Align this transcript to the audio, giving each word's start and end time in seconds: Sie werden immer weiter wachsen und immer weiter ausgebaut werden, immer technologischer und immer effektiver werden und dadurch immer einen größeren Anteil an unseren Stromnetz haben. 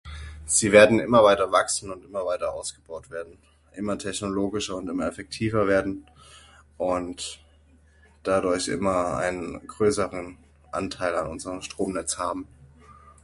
Sie 0.47 0.71
werden 0.71 0.99
immer 0.99 1.23
weiter 1.23 1.51
wachsen 1.51 1.91
und 1.91 2.03
immer 2.03 2.25
weiter 2.25 2.55
ausgebaut 2.55 3.11
werden, 3.11 3.37
immer 3.75 3.99
technologischer 3.99 4.75
und 4.77 4.89
immer 4.89 5.05
effektiver 5.05 5.67
werden 5.67 6.09
und 6.79 7.45
dadurch 8.23 8.67
immer 8.67 9.17
einen 9.17 9.59
größeren 9.67 10.39
Anteil 10.71 11.15
an 11.15 11.27
unseren 11.27 11.61
Stromnetz 11.61 12.17
haben. 12.17 12.47